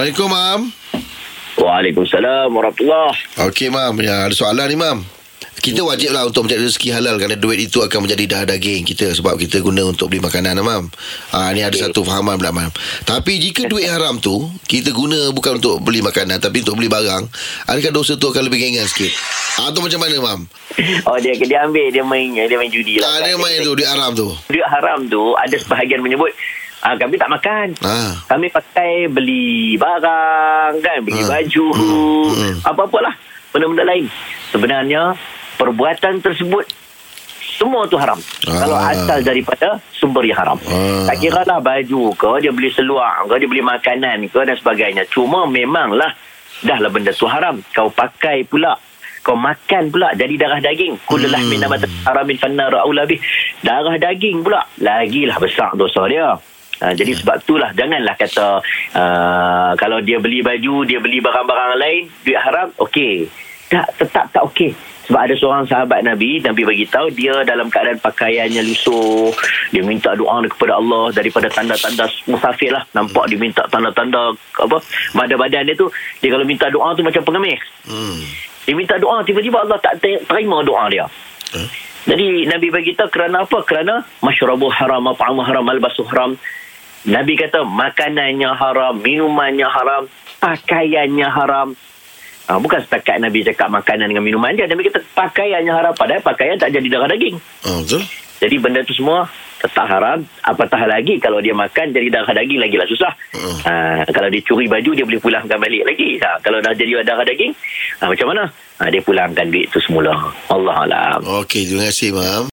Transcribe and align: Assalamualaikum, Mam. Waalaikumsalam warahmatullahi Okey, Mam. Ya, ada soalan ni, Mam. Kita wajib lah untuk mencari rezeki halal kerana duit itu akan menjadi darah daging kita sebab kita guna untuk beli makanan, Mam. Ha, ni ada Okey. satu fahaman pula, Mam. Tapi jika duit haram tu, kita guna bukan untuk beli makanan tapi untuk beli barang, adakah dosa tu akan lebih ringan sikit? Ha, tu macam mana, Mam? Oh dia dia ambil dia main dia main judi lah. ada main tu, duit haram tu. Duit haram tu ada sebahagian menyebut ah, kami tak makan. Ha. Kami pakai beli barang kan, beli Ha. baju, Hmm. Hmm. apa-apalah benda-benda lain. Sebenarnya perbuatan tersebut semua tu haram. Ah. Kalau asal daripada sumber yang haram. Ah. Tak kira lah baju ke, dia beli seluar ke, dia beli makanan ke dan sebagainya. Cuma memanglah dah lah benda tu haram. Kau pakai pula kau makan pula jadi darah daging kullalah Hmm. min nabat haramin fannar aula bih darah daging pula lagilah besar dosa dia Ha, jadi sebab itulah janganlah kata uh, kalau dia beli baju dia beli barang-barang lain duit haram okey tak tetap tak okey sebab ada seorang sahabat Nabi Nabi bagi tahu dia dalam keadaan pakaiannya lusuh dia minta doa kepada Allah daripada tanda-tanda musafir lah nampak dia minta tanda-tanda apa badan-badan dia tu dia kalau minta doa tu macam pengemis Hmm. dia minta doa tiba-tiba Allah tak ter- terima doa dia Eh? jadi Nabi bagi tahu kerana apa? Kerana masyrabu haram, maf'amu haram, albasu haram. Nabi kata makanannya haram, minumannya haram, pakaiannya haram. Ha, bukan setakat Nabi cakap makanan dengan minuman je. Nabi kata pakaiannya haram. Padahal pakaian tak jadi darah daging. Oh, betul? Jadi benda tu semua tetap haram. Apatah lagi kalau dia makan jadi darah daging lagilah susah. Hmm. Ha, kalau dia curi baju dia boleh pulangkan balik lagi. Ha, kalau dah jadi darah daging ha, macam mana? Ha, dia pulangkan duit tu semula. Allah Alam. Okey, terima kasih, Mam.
Assalamualaikum, 0.00 0.32
Mam. 0.32 0.60
Waalaikumsalam 1.60 2.48
warahmatullahi 2.56 3.20
Okey, 3.52 3.68
Mam. 3.68 4.00
Ya, 4.00 4.24
ada 4.24 4.32
soalan 4.32 4.64
ni, 4.72 4.80
Mam. 4.80 5.04
Kita 5.60 5.84
wajib 5.84 6.16
lah 6.16 6.24
untuk 6.24 6.48
mencari 6.48 6.64
rezeki 6.64 6.88
halal 6.96 7.20
kerana 7.20 7.36
duit 7.36 7.60
itu 7.60 7.84
akan 7.84 8.08
menjadi 8.08 8.24
darah 8.24 8.56
daging 8.56 8.88
kita 8.88 9.12
sebab 9.12 9.36
kita 9.36 9.60
guna 9.60 9.84
untuk 9.84 10.08
beli 10.08 10.24
makanan, 10.24 10.56
Mam. 10.56 10.88
Ha, 11.36 11.52
ni 11.52 11.60
ada 11.60 11.76
Okey. 11.76 11.92
satu 11.92 12.00
fahaman 12.08 12.40
pula, 12.40 12.48
Mam. 12.48 12.72
Tapi 13.04 13.44
jika 13.44 13.68
duit 13.68 13.92
haram 13.92 14.16
tu, 14.16 14.48
kita 14.64 14.88
guna 14.96 15.36
bukan 15.36 15.60
untuk 15.60 15.84
beli 15.84 16.00
makanan 16.00 16.40
tapi 16.40 16.64
untuk 16.64 16.80
beli 16.80 16.88
barang, 16.88 17.28
adakah 17.68 17.92
dosa 17.92 18.16
tu 18.16 18.32
akan 18.32 18.48
lebih 18.48 18.56
ringan 18.56 18.88
sikit? 18.88 19.12
Ha, 19.60 19.68
tu 19.76 19.84
macam 19.84 20.00
mana, 20.00 20.16
Mam? 20.16 20.40
Oh 21.12 21.20
dia 21.20 21.36
dia 21.36 21.68
ambil 21.68 21.92
dia 21.92 22.00
main 22.00 22.32
dia 22.32 22.56
main 22.56 22.72
judi 22.72 23.04
lah. 23.04 23.20
ada 23.20 23.36
main 23.36 23.60
tu, 23.60 23.76
duit 23.76 23.84
haram 23.84 24.16
tu. 24.16 24.32
Duit 24.48 24.64
haram 24.64 25.04
tu 25.12 25.36
ada 25.36 25.60
sebahagian 25.60 26.00
menyebut 26.00 26.32
ah, 26.80 26.94
kami 26.94 27.14
tak 27.14 27.28
makan. 27.28 27.66
Ha. 27.80 27.94
Kami 28.26 28.46
pakai 28.48 29.06
beli 29.06 29.76
barang 29.76 30.72
kan, 30.78 30.98
beli 31.00 31.20
Ha. 31.20 31.28
baju, 31.30 31.66
Hmm. 31.72 32.30
Hmm. 32.30 32.54
apa-apalah 32.64 33.14
benda-benda 33.50 33.84
lain. 33.84 34.06
Sebenarnya 34.48 35.14
perbuatan 35.54 36.18
tersebut 36.18 36.64
semua 37.52 37.84
tu 37.84 37.94
haram. 37.94 38.16
Ah. 38.46 38.56
Kalau 38.58 38.78
asal 38.78 39.18
daripada 39.20 39.76
sumber 39.92 40.24
yang 40.24 40.38
haram. 40.38 40.58
Ah. 40.64 41.04
Tak 41.06 41.16
kira 41.18 41.44
lah 41.44 41.60
baju 41.60 42.12
ke, 42.14 42.30
dia 42.40 42.50
beli 42.50 42.70
seluar 42.70 43.24
ke, 43.24 43.36
dia 43.36 43.46
beli 43.46 43.60
makanan 43.60 44.24
ke 44.26 44.40
dan 44.40 44.56
sebagainya. 44.56 45.04
Cuma 45.06 45.44
memanglah 45.44 46.16
dah 46.60 46.78
lah 46.78 46.88
benda 46.88 47.10
tu 47.10 47.24
haram. 47.24 47.60
Kau 47.70 47.88
pakai 47.88 48.44
pula 48.44 48.76
kau 49.20 49.36
makan 49.36 49.92
pula 49.92 50.16
jadi 50.16 50.32
darah 50.32 50.64
daging 50.64 50.96
kullalah 51.04 51.36
Hmm. 51.36 51.52
min 51.52 51.60
nabat 51.60 51.84
haramin 52.08 52.40
fannar 52.40 52.72
aula 52.72 53.04
bih 53.04 53.20
darah 53.60 54.00
daging 54.00 54.40
pula 54.40 54.64
lagilah 54.80 55.36
besar 55.36 55.76
dosa 55.76 56.08
dia 56.08 56.40
Ha, 56.80 56.90
jadi 56.90 57.12
sebab 57.12 57.36
itulah 57.38 57.70
janganlah 57.70 58.16
kata 58.16 58.64
uh, 58.94 59.70
kalau 59.74 60.00
dia 60.00 60.16
beli 60.16 60.40
baju 60.40 60.82
dia 60.82 60.96
beli 60.96 61.20
barang-barang 61.20 61.76
lain 61.76 62.02
duit 62.22 62.36
haram 62.36 62.72
okey 62.78 63.28
tak 63.68 63.84
tetap 63.94 64.26
tak 64.30 64.42
okey 64.44 64.72
sebab 65.04 65.20
ada 65.20 65.34
seorang 65.34 65.64
sahabat 65.64 66.00
Nabi 66.00 66.40
Nabi 66.40 66.64
bagi 66.64 66.86
tahu 66.86 67.12
dia 67.12 67.44
dalam 67.44 67.68
keadaan 67.68 68.00
pakaiannya 68.00 68.64
lusuh 68.64 69.28
dia 69.68 69.82
minta 69.82 70.14
doa 70.14 70.40
kepada 70.42 70.74
Allah 70.74 71.10
daripada 71.10 71.46
tanda-tanda 71.46 72.08
musafir 72.24 72.70
lah 72.70 72.80
nampak 72.90 73.28
dia 73.28 73.36
minta 73.36 73.60
tanda-tanda 73.66 74.32
apa 74.56 74.76
badan-badan 75.12 75.66
dia 75.66 75.76
tu 75.76 75.92
dia 76.18 76.32
kalau 76.32 76.44
minta 76.44 76.66
doa 76.66 76.90
tu 76.92 77.04
macam 77.04 77.20
pengemis 77.20 77.60
Hmm. 77.84 78.24
dia 78.62 78.72
minta 78.72 78.96
doa 78.96 79.20
tiba-tiba 79.20 79.60
Allah 79.60 79.76
tak 79.78 80.00
ter- 80.00 80.22
terima 80.22 80.62
doa 80.62 80.88
dia 80.88 81.04
Eh? 81.50 81.68
jadi 82.06 82.48
Nabi 82.48 82.70
bagi 82.70 82.94
tahu 82.94 83.10
kerana 83.10 83.42
apa? 83.42 83.58
Kerana 83.60 84.00
masyrabu 84.20 84.70
haram, 84.70 85.02
maf'amu 85.02 85.42
haram, 85.42 85.66
albasu 85.66 86.06
haram. 86.06 86.38
Nabi 87.08 87.32
kata 87.32 87.64
makanannya 87.64 88.50
haram, 88.52 89.00
minumannya 89.00 89.64
haram, 89.64 90.04
pakaiannya 90.36 91.28
haram. 91.32 91.72
Ha, 92.50 92.58
bukan 92.58 92.82
setakat 92.82 93.22
Nabi 93.22 93.46
cakap 93.46 93.70
makanan 93.70 94.10
dengan 94.10 94.26
minuman 94.26 94.52
je. 94.58 94.66
Nabi 94.66 94.90
kata 94.90 95.00
pakaiannya 95.14 95.70
haram. 95.70 95.94
Padahal 95.94 96.20
pakaian 96.20 96.58
tak 96.58 96.74
jadi 96.74 96.88
darah 96.90 97.08
daging. 97.08 97.38
Oh, 97.62 97.80
betul? 97.86 98.02
Jadi 98.40 98.56
benda 98.58 98.80
tu 98.82 98.96
semua 98.96 99.28
tetap 99.60 99.86
haram. 99.86 100.24
Apatah 100.42 100.82
lagi 100.88 101.20
kalau 101.20 101.38
dia 101.44 101.52
makan 101.52 101.92
jadi 101.92 102.08
darah 102.10 102.32
daging 102.32 102.58
lagilah 102.58 102.88
susah. 102.90 103.12
Hmm. 103.36 103.56
Ha, 103.64 103.72
kalau 104.10 104.28
dia 104.32 104.42
curi 104.42 104.66
baju 104.66 104.90
dia 104.96 105.04
boleh 105.06 105.20
pulangkan 105.20 105.56
balik 105.60 105.84
lagi. 105.88 106.18
Ha, 106.20 106.40
kalau 106.40 106.58
dah 106.58 106.72
jadi 106.74 107.00
darah 107.06 107.24
daging 107.24 107.52
ha, 108.02 108.08
macam 108.08 108.26
mana? 108.32 108.44
Ha, 108.80 108.88
dia 108.88 109.00
pulangkan 109.04 109.46
duit 109.52 109.68
tu 109.68 109.78
semula. 109.84 110.16
Allah 110.48 110.76
Alam. 110.88 111.20
Okey, 111.44 111.68
terima 111.68 111.92
kasih, 111.92 112.16
Mam. 112.16 112.44